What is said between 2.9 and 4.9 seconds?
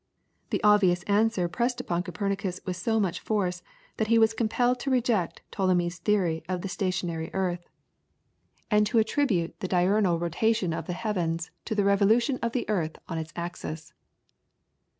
much force that he was compelled to